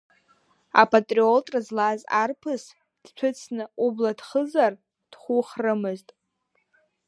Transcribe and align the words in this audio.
Апатриотра 0.81 1.59
злаз 1.67 2.01
арԥыс, 2.21 2.63
дҭәыцны 3.03 3.63
убла 3.85 4.11
дхызар 4.17 4.73
дхухрымызт. 5.11 6.07